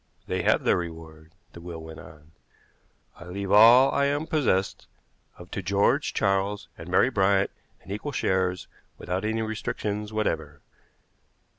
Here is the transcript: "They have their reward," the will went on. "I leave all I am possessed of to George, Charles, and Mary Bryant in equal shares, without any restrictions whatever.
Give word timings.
"They 0.25 0.41
have 0.41 0.63
their 0.63 0.77
reward," 0.77 1.35
the 1.53 1.61
will 1.61 1.77
went 1.79 1.99
on. 1.99 2.31
"I 3.17 3.25
leave 3.25 3.51
all 3.51 3.91
I 3.91 4.05
am 4.05 4.25
possessed 4.25 4.87
of 5.37 5.51
to 5.51 5.61
George, 5.61 6.15
Charles, 6.15 6.67
and 6.75 6.89
Mary 6.89 7.11
Bryant 7.11 7.51
in 7.85 7.91
equal 7.91 8.11
shares, 8.11 8.67
without 8.97 9.23
any 9.23 9.43
restrictions 9.43 10.11
whatever. 10.11 10.61